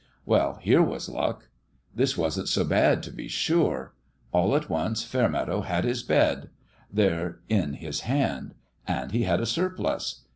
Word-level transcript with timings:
Well, 0.25 0.55
here 0.55 0.81
was 0.81 1.07
luck! 1.09 1.49
This 1.93 2.17
wasn't 2.17 2.49
so 2.49 2.63
bad, 2.63 3.03
to 3.03 3.11
be 3.11 3.27
sure! 3.27 3.93
All 4.31 4.55
at 4.55 4.67
once 4.67 5.03
Fairmeadow 5.03 5.61
had 5.61 5.83
his 5.83 6.01
bed 6.01 6.49
there 6.91 7.41
in 7.49 7.73
his 7.73 7.99
hand. 7.99 8.55
And 8.87 9.11
he 9.11 9.25
had 9.25 9.41
a 9.41 9.45
surplus. 9.45 10.23